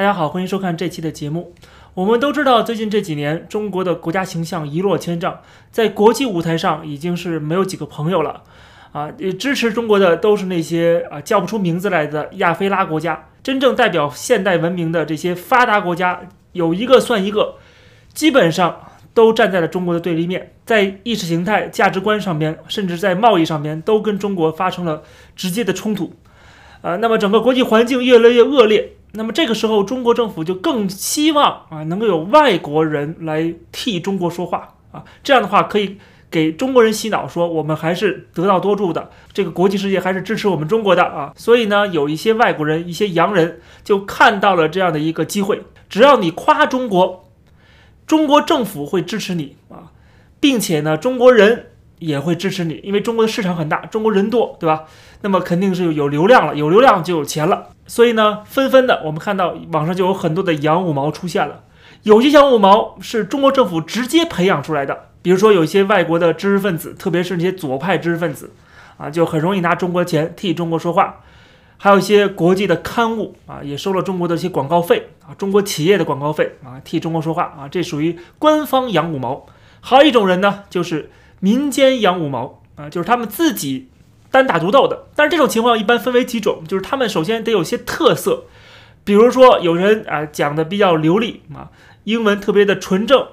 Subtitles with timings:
[0.00, 1.52] 大家好，欢迎收看这期的节目。
[1.92, 8.42] 我们都知道，最近这几年，中国的国家形象一落千丈，在国际舞台上已经是没有几个朋友了。
[8.92, 13.26] 啊，支持中国的都是那些啊叫不出名字来的亚非拉国家。
[13.42, 16.22] 真正代表现代文明的这些发达国家，
[16.52, 17.56] 有一个算一个，
[18.14, 18.80] 基本上
[19.12, 25.02] 都站在了中国的对立面，在意识形态、价值观上面，甚至在贸易上面，都跟中国发生了
[25.36, 26.14] 直接的冲突。
[26.80, 28.92] 呃，那么整个国际环境越来越恶劣。
[29.12, 35.98] 那么这个时候，中国政府就更希望啊，能够有外国人来替中国说话啊，这样的话可以
[36.30, 41.32] 给中国人洗脑，说我们还是得道多助的，这个国际世界还是支持我们中国的啊。
[41.36, 47.28] 所以呢，有一些外国人、一些洋人就看到了这样的一个机会，只要你夸中国，
[48.06, 49.90] 中国政府会支持你啊，
[50.38, 51.66] 并且呢，中国人。
[52.00, 54.84] 也会支持你，因为中国的市场很大，中国人多，对吧？
[55.20, 57.68] 那么肯定是有流量了，有流量就有钱了。
[57.86, 61.64] 所以呢，纷纷的，我们看到网上就有很多的洋五毛出现了。
[62.04, 68.50] 有些洋五毛是中国政府直接培养出来的，比如说有一些外国的知识分子，特别是那些左派知识分子，
[68.96, 71.20] 啊，就很容易拿中国钱替中国说话。
[71.76, 79.44] 还有一些国际的刊物啊，也收了中国的一些广告费啊，中国企业的广告费啊，替中国说话啊，这属于官方洋五毛。
[79.82, 81.10] 还有一种人呢，就是。
[81.40, 83.88] 民间养五毛啊，就是他们自己
[84.30, 85.06] 单打独斗的。
[85.14, 88.44] 但是这种情况一般分为几种，就是他们首先得有些特色，
[89.02, 91.70] 比如说有人啊讲的比较流利啊，
[92.04, 93.26] 英文特别的纯正，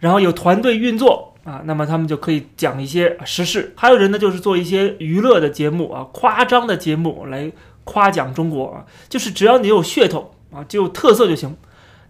[0.00, 3.74] 然后有团队运作啊，那么他们就可以讲一些时事。
[3.76, 7.52] 还有人呢，就是做一些娱乐的节目啊，夸张的节目来
[7.84, 11.56] 夸奖中国啊，就是只要你有噱头啊，就有特色就行。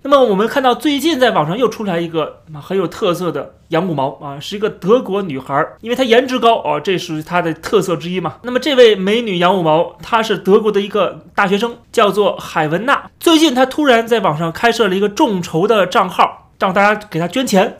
[0.03, 8.37] 那么我们看到最近在网上又出来一个很有特色的羊五毛啊，是一个德国女孩，因为她颜值高哦，这是她的特色之一嘛。
[8.43, 13.11] 那么这位美女羊五毛，她是德国的一个大学生，叫做海文娜。
[13.19, 17.79] 最近她突然在网上开设了一个众筹的账号，让大家给她捐钱。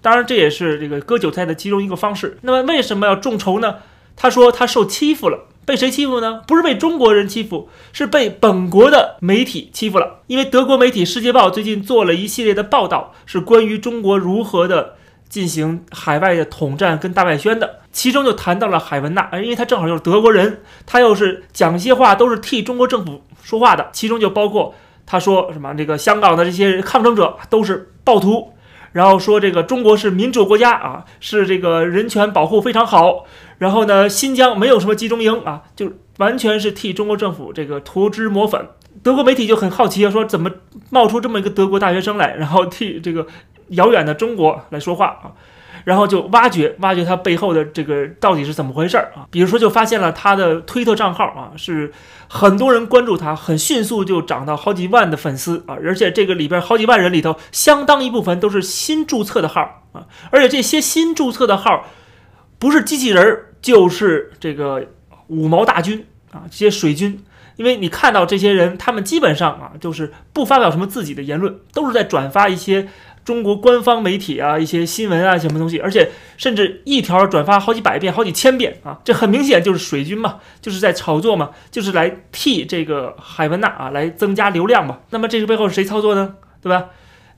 [0.00, 2.38] 当然这也是这个割韭菜的其中一个方式。
[2.42, 3.78] 那么为什么要众筹呢？
[4.16, 5.48] 她说她受欺负了。
[5.70, 6.42] 被谁欺负呢？
[6.48, 10.22] 不是被中国人欺负，是被本国的媒体欺负了。
[10.26, 14.94] 因为德国媒体《世界报》最近做了一系列的报道，是关于中国如何的
[15.28, 17.78] 进行海外的统战跟大外宣的。
[17.92, 23.90] 其中就谈到了海文娜，因为他正好就是德国人，他又是讲些话都是替中国政府说话的。
[23.92, 24.74] 其中就包括
[25.06, 28.52] 他说什么这个香港的这些抗争者都是暴徒。
[28.92, 33.24] 然后说这个中国是民主国家啊，是这个人权保护非常好。
[33.58, 38.68] 然后呢，新疆没有什么集中营啊，就完全是替中国政府这个涂脂抹粉。
[39.02, 40.50] 德国媒体就很好奇啊，说怎么
[40.90, 43.26] 冒出这么一个德国大学生来，然后替这个
[43.68, 45.32] 遥远的中国来说话啊？
[45.84, 49.26] 然后就挖掘挖掘他背后的这个到底是怎么回事儿啊？
[49.30, 51.92] 比如说，就发现了他的推特账号啊，是
[52.28, 61.84] 很多人关注他，很迅速就涨到好几万的粉丝啊，而且这个里边好几万人里头，相当一部分都是新注册的号啊，而且这些新注册的号
[62.58, 64.86] 不是机器人，就是这个
[65.28, 67.24] 五毛大军啊，这些水军，
[67.56, 72.88] 因为你看到这些人，他们基本上啊，就是不发表什么自己的言论，都是在转发一些。
[73.24, 85.00] 中国官方媒体啊，一些新闻啊，什么东西，而且甚至一条转发好几百遍、好几千遍啊，这很明显就是水军嘛，就是在炒作嘛，就是来替这个海文娜啊来增加流量嘛。
[85.10, 86.36] 那么这个背后是谁操作呢？
[86.62, 86.86] 对吧？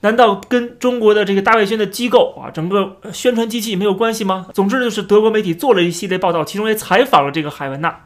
[0.00, 4.46] 难道跟中国的这个大外宣的机构啊，整个宣传机器没有关系吗？
[4.52, 8.00] 总之就是德国媒体做了一系列报道，其中也采访了这个海文娜。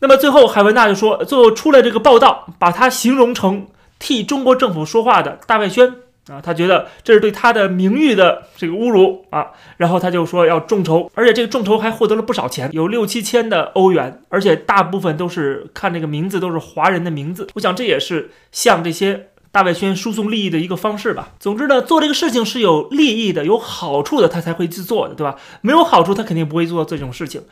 [0.00, 3.68] 那么最后海文娜就说，最后出来这个报道，把他形容成
[4.00, 5.94] 替中国政府说话的大外宣。
[6.28, 17.48] 啊，他觉得这是对他的名誉的这个侮辱啊，然后他就说要众筹，而且这个众筹还获得了不少钱，有六七千的欧元，而且大部分都是看这个名字都是华人的名字。
[17.54, 21.30] 我想这也是向这些大外宣输送利益的一个方式吧。
[21.40, 25.34] 总之呢，做这个事情是有利益的、有好处的，他才会去做的，对吧？
[25.60, 27.42] 没有好处，他肯定不会做这种事情。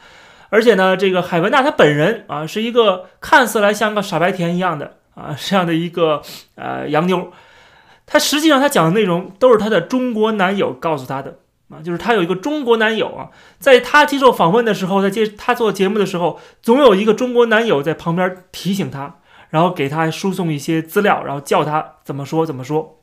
[0.49, 6.23] 而且呢，这个海文娜她本人啊，是一个看似来像个傻白甜一样的啊这样的一个
[6.55, 7.33] 呃洋妞。
[8.13, 13.31] 他实际上，他讲的内容都是他的中国男友告诉他的啊，就是他有一个中国男友啊，
[13.61, 19.19] 在他接受访问的时候，在接他做节目的时候，总有一个中国男友在旁边提醒他，
[19.51, 23.01] 然后给他输送一些资料，然后叫他怎么说怎么说。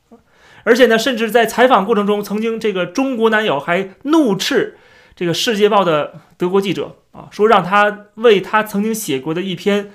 [0.64, 4.76] 而且呢，甚至在采访过程中，曾经这个中国男友还怒斥
[5.16, 9.90] 这个《世界报》的德国记者啊，说让他为他曾经写过的一篇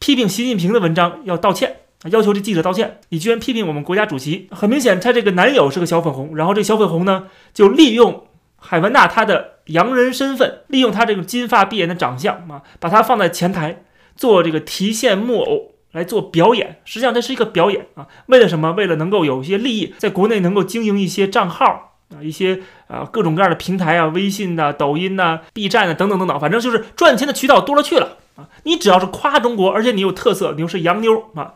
[0.00, 1.76] 批评习近平的文章要道歉。
[2.08, 4.48] 要求这记者道歉，你居然批评我们国家主席。
[4.50, 8.26] 很明显，他这个男友是个小粉红，然后这小粉红呢，就利用
[8.56, 13.82] 海文娜她的洋人身份，利用她这个金发碧眼的长相啊，把她放在前台
[14.16, 18.06] 做这个提线木偶来做表演，实际上这是一个表演啊。
[18.26, 18.72] 为了什么？
[18.72, 28.48] 为了能够有一些利益，在国内能够经营一些账号啊，一些啊各种各样的平台啊，微信呐、抖音呐、B 站呐等等等等，反正就是赚钱的渠道多了去了啊。
[28.64, 31.54] 你只要是夸中国，而且你有特色，你又是洋妞啊，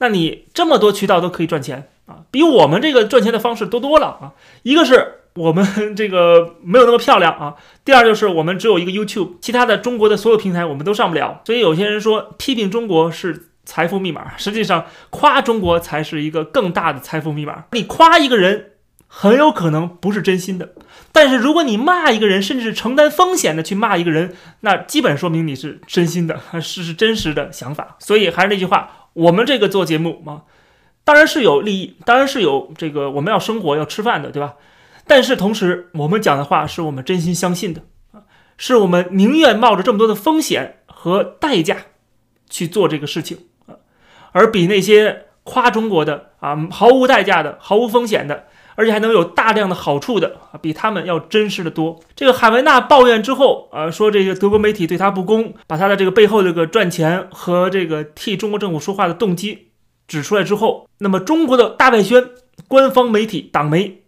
[0.00, 4.32] 那你这么多渠道都可以赚钱啊，比我们这个赚钱的方式多多了啊。
[4.64, 5.14] 一个是。
[5.34, 5.64] 我们
[5.94, 7.54] 这个没有那么漂亮啊。
[7.84, 11.40] 第二就是我们只有一个 YouTube，其他的中国的所有平台我们都上不了。
[11.46, 17.66] 所以有些人说批评中国是财富密码，实际上夸中国才是一个更大的财富密码。
[17.70, 18.72] 你夸一个人
[19.06, 20.70] 很有可能不是真心的，
[21.12, 27.96] 但是如果你骂一个人，甚至是承担风险的去骂一个人，那基本说明你是真心的， 是是真实的想法。
[28.00, 30.44] 所以还是那句话，我们这个做节目嘛，
[31.04, 34.54] 当然是有利益，当然是有这个我们要生活要吃饭的，对吧？
[35.06, 37.82] 但是同时，我们讲的话是我们真心相信的
[38.12, 38.22] 啊，
[38.56, 41.76] 是我们宁愿冒着这么多的风险和代价
[42.48, 43.76] 去做这个事情啊，
[44.32, 48.46] 而比那些夸中国的啊毫无代价的、毫无风险的，
[48.80, 52.00] 而且还能有大量的好处的啊，比他们要真实的多。
[52.16, 59.68] 这个海维纳抱怨之后啊，说这个德国媒体对他不公，把他的这个背后这个赚钱和这个替中国政府说话的动机
[60.08, 62.30] 指出来之后，那么中国的大外宣
[62.66, 63.99] 官方媒体党媒。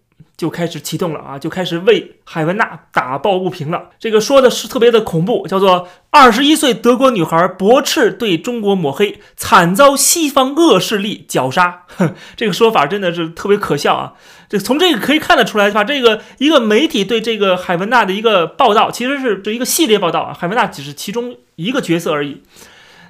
[0.42, 3.90] 就开始启动了啊，就开始为海文娜打抱不平了。
[4.00, 11.82] 这个说的是特别的恐怖，叫做二十一岁德国女孩驳斥对中国抹黑，惨遭西方恶势力绞杀。
[12.34, 14.14] 这个说法真的是特别可笑啊！
[14.48, 22.42] 这从这个可以看得出来，把这个一个媒体对这个海文娜的一个报道，其实是这一个系列报道啊，海文娜只是其中一个角色而已。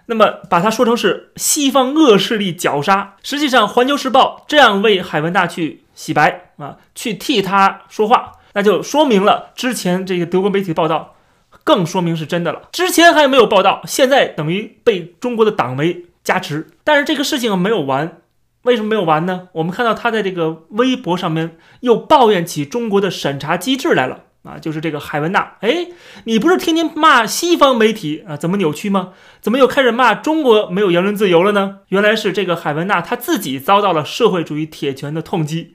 [0.05, 5.79] 那么把它说成是西方恶势力绞杀，实际上《环球时报》这样为海文娜去。
[5.95, 11.17] 洗白啊，去替他说话，那就说明了之前这个德国媒体报道，
[11.65, 12.69] 更说明是真的了。
[12.71, 16.69] 之前还没有报道，现在等于被中国的党媒加持。
[16.85, 18.19] 但是这个事情没有完，
[18.63, 19.49] 为什么没有完呢？
[19.55, 25.89] 我们看到他在这个微博上面又抱怨起中国的审查机制来了啊，就是这个海文娜，哎，
[26.25, 29.15] 你不是天天骂西方媒体啊，怎么扭曲吗？
[29.41, 31.79] 怎么又开始骂中国没有言论自由了呢？
[31.89, 35.75] 原来是这个海文娜他自己遭到了社会主义铁拳的痛击。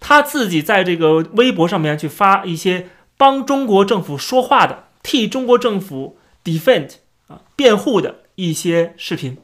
[0.00, 2.88] 他自己在这个微博上面去发一些
[3.18, 6.92] 帮中国政府说话的、替中国政府 defend
[7.28, 9.36] 啊辩护的一些视频，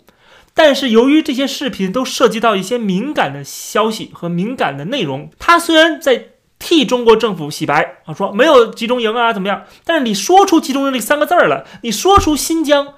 [0.55, 12.95] 但是由于这些视频都涉及到一些敏感的消息和敏感的内容，他虽然在替中国政府洗白啊，说没有集中营啊怎么样，但是你说出集中营这三个字儿了，你说出新疆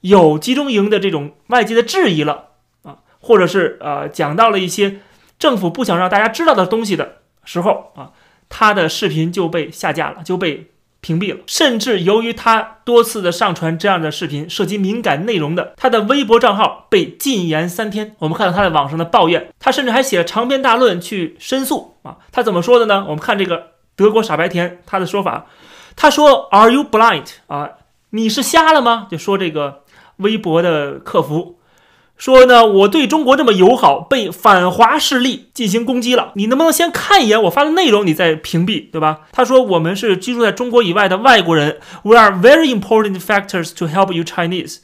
[0.00, 2.48] 有集中营的这种外界的质疑了
[2.82, 5.00] 啊，或者是呃讲到了一些。
[5.42, 8.12] 政府不想让大家知道的东西的时候啊，
[8.48, 11.40] 他的视频就被下架了，就被屏蔽了。
[11.48, 18.14] 甚至由于他多次的上传这样的视频，涉及敏感内容的，他的微博账号被禁言三天。
[18.20, 22.18] 我们看到他在网上的抱怨，他甚至还写了长篇大论去申诉啊。
[22.30, 23.04] 他怎么说的呢？
[23.08, 25.46] 我们看这个德国傻白甜他的说法，
[25.96, 27.26] 他说：“Are you blind？
[27.48, 27.68] 啊，
[28.10, 29.82] 你是瞎了吗？”就说这个
[30.18, 31.58] 微博的客服。
[32.22, 36.30] 说呢，我对中国这么友好，被反华势力进行攻击了。
[36.36, 39.22] 你能不能先看一眼我发的内容，你再屏蔽，对吧？
[39.32, 44.76] 他说我们是居住在中国以外的外国人，We are very important factors to help you Chinese。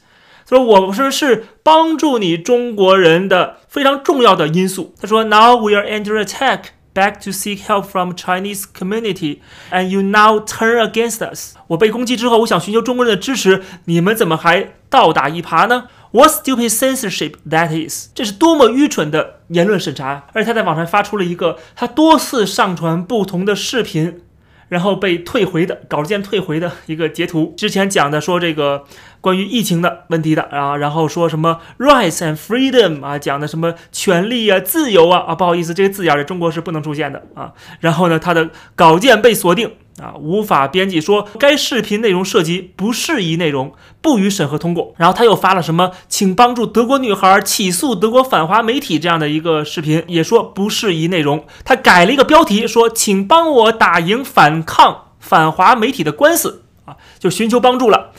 [0.45, 4.93] 他说我们是帮助你中国人的非常重要的因素。
[5.01, 9.37] 他说 Now we are under attack, back to seek help from Chinese community,
[9.71, 11.53] and you now turn against us。
[11.67, 18.09] 我被攻击之后，我想寻求中国人的支持，你们怎么还倒打一耙呢？What stupid censorship that is！
[18.15, 20.25] 这是多么愚蠢的言论审查！
[20.33, 24.21] 而且他在网上发出了一个他多次上传不同的视频，
[24.69, 27.53] 然后被退回的稿件退回的一个截图。
[27.55, 28.85] 之前讲的说这个
[29.21, 37.53] 关于疫情的问题的啊，然后说什么 rights and freedom 啊，讲的什么权利啊、自由啊啊，不好意思，这个字眼在中国是不能出现的啊。
[37.79, 39.71] 然后呢，他的稿件被锁定。
[39.99, 44.93] 啊，无法编辑说该视频内容涉及不适宜内容，不予审核通过。
[44.95, 51.45] 然后他又发了什么，请帮助德国女孩起诉德国反华媒体这样的一个视频，也说不适宜内容。
[51.65, 58.11] 他改了一个标题，说请帮我打赢反抗反华媒体的官司啊，就寻求帮助了。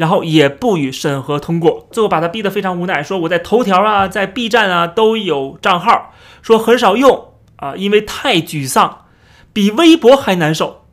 [0.00, 9.04] 然后也不予审核通过，最后把他逼得非常无奈，说我在头条啊，在 B 站啊都有账号，说很少用啊，因为太沮丧，
[9.52, 10.86] 比微博还难受。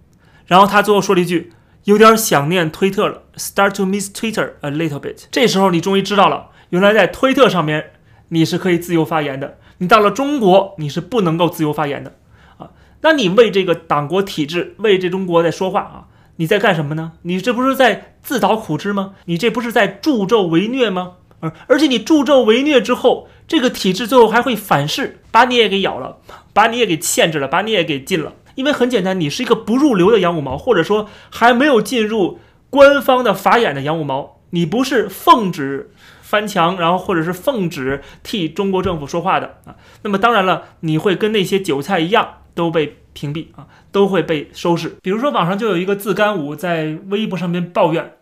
[0.46, 1.54] 然后他最后说了一句
[1.86, 7.92] ：“有点想念推特了，start to miss Twitter a little bit。”这时候你终于知道了，原来在推特上面
[8.28, 12.12] 你是可以自由发言的，你到了中国你是不能够自由发言的
[12.58, 12.72] 啊！
[13.00, 16.08] 那你为这个党国体制、为这中国在说话啊？
[16.40, 17.14] 你在干什么呢？
[17.24, 19.14] 你这不是在自讨苦吃吗？
[19.24, 21.14] 你这不是在助纣为虐吗？
[21.40, 26.18] 而而且你助纣为虐之后，这个体制最后还会反噬，把你也给咬了，
[26.52, 28.34] 把你也给限制了，把你也给禁了。
[28.56, 35.90] 因为很简单，你是一个不入流的洋五毛，或者说还没有进入官方的法眼的洋五毛，你不是奉旨
[36.22, 39.78] 翻墙，然后或者是奉旨替中国政府说话的啊。
[40.02, 44.98] 那么当然了，你会跟那些韭菜一样都被屏蔽啊，都会被收拾。
[45.02, 48.17] 比如说网上就有一个自干五在微博上面抱怨，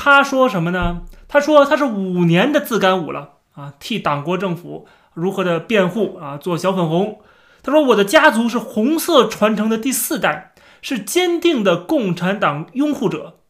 [0.00, 1.02] 他说什么呢？
[1.26, 7.18] 他说他是五年的自干五了啊，替党国政府如何的辩护啊，做小粉红。
[7.64, 13.40] 他说：“我的家族是红色传承的第四代，是坚定的共产党拥护者，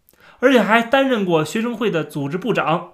[0.40, 2.92] 而且还担任过学生会的组织部长。”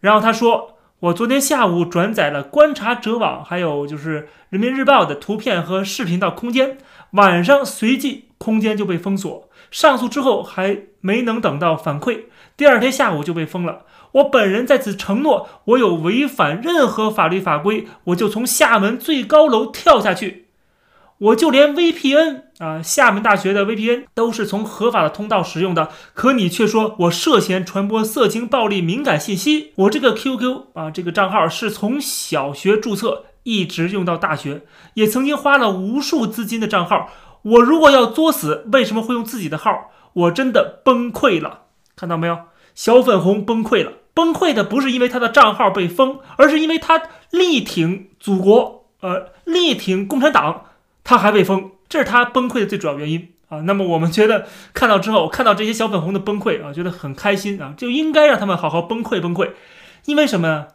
[0.00, 6.76] 然后他说：“我昨天下午转载了观察者网，还有就是人民日报的图片和视频到空间，
[7.12, 9.48] 晚上随即空间就被封锁。
[9.70, 12.26] 上诉之后还没能等到反馈，
[12.56, 13.82] 第二天下午就被封了。
[14.12, 20.44] 我本人在此承诺，我有违反任何法律法规，我就从厦门最高楼跳下去。”
[21.18, 29.72] 我就连 VPN 啊，厦门大学的 VPN 都是从合法的通道使用的，可你却说我涉嫌传播色情暴力敏感信息。
[29.76, 37.08] 我这个 QQ 啊，这个账号是从小学注册一直用到大学，也曾经花了无数资金的账号。
[37.40, 39.90] 我如果要作死，为什么会用自己的号？
[40.12, 41.60] 我真的崩溃了，
[41.96, 42.38] 看到没有？
[42.74, 50.66] 小粉红崩溃了，崩溃的不是因为他的账号被封，而是因为他力挺祖国，呃，力挺共产党。
[51.02, 53.60] 他还被封，这是他崩溃的最主要原因啊。
[53.60, 59.52] 那么我们觉得看到之后，看到这些小粉红的崩溃啊，觉得很开心啊，就应该让他们好好崩溃崩溃。
[60.04, 60.66] 因为什么呢？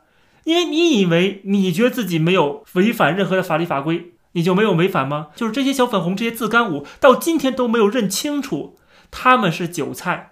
[0.46, 5.28] 因为你以为你觉得自己没有违反任何的法律法规，你就没有违反吗？
[5.36, 8.78] 就是这些小粉红、这些自干五到今天都没有认清楚
[9.12, 10.31] 他们是韭菜，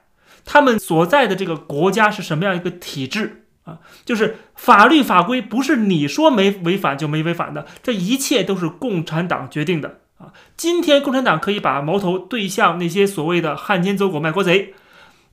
[0.51, 3.45] 他们所在的这个国家是什么样一个体制。
[3.65, 10.33] 啊，就是法律法规不是你说没违反就没违反的，这一切都是共产党决定的啊！
[10.57, 14.73] 今天共产党可以把矛头对向那些所谓的汉奸走狗卖国贼，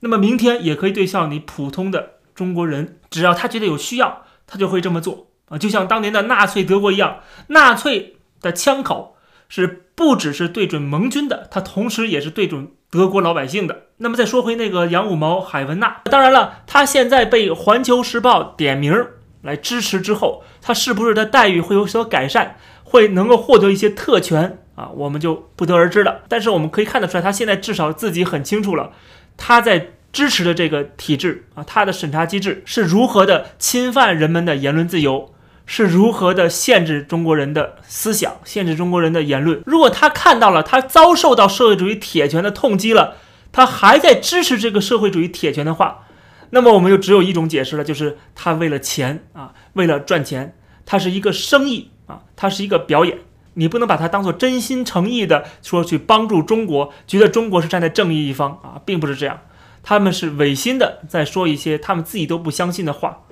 [0.01, 5.57] 那么明天也可以对向你普通的中国人，只要他觉得有需要，他就会这么做啊！
[5.57, 9.17] 就像当年的纳粹德国一样，纳粹的枪口
[9.49, 12.71] 是不只是对准盟军的，他同时也是对准。
[12.91, 13.86] 德国老百姓的。
[13.97, 18.93] 那么再说回那个杨五毛海文娜，当然了，他现在被《环球时报》点名
[19.41, 24.89] 来支持之后，他是不是的待遇会有所改善，会能够获得一些特权啊？
[24.95, 26.21] 我们就不得而知了。
[26.27, 28.91] 但是我们可以看得出来，他现在至少自己很清楚了，
[29.35, 35.33] 他在支持的这个体制啊，他的审查机制是如何的侵犯人们的言论自由。
[35.69, 39.61] 是如何的限制中国人的思想，限制中国人的言论？
[39.65, 43.17] 如果他看到了他遭受到社会主义铁拳的痛击了，
[43.57, 46.05] 他还在支持这个社会主义铁拳的话，
[46.51, 53.17] 那么我们就只有一种解释了，就是他为了钱啊，为了赚钱，他是一个生意啊，他是一个表演。
[53.55, 59.39] 你不能把他当做真心诚意的说去帮助中国，觉得中国是站在正义一方啊，并不是这样，
[59.81, 63.23] 他们是违心的在说一些他们自己都不相信的话。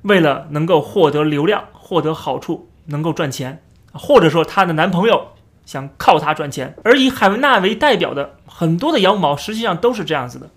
[0.00, 5.32] 为了能够获得流量、获得好处、能够赚钱，或者说她的男朋友
[5.66, 10.48] 想靠她赚钱，而以海文娜为代表的很多的羊毛实际上都是这样子的。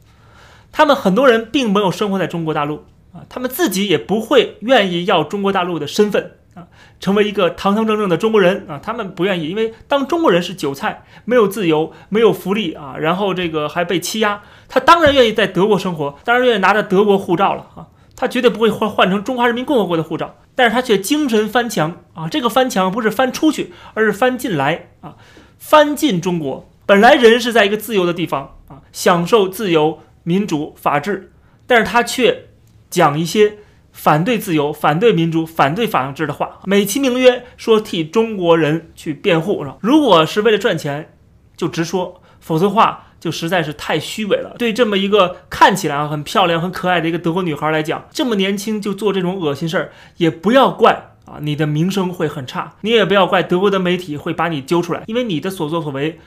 [0.72, 6.68] 他们很多人并没有生活在中国大陆啊，他们自己也不会愿意要中国大陆的身份啊，
[7.00, 17.88] 成为一个堂堂正正的中国人啊，他们不愿意，因为当中国人是韭菜，没有自由，没有福利啊，然后这个还被欺压，他当然愿意在德国生活，当然愿意拿着德国护照了啊。
[18.20, 22.28] 他绝对不会换换成中华人民共和国的护照，但是他却精神翻墙啊！
[22.28, 25.16] 这个翻墙不是翻出去，而是翻进来啊！
[25.58, 31.32] 翻进中国，本来人是在一个自由的地方啊，享受自由、民主、法治，
[31.66, 32.50] 但是他却
[32.90, 33.60] 讲一些
[33.94, 39.66] 反对自由、反对民主、反对法治的话，美其名曰说替中国人去辩护。
[39.80, 41.14] 如果是为了赚钱，
[41.56, 43.06] 就直说，否则话。
[43.20, 44.56] 就实在是太虚伪了。
[44.58, 52.76] 对这么一个看起来啊很漂亮、很可爱的一个德国女孩来讲，这么年轻就做这种恶心事儿，也不要怪啊，你的名声会很差。
[52.82, 56.20] 你也不要怪德国的媒体会把你揪出来，因为你的所作所为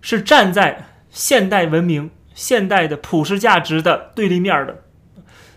[0.00, 4.84] 是站在现代文明、现代的普世价值的对立面的，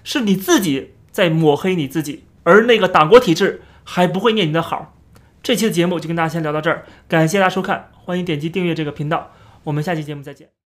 [0.03, 4.96] 是你自己在抹黑你自己，而那个党国体制还不会念你的好。
[5.41, 9.31] 这期的节目就跟大家先聊到这儿，感谢大家收看，欢迎点击订阅这个频道，
[9.63, 10.58] 我们下期节目再见。